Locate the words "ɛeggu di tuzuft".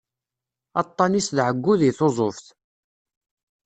1.47-2.45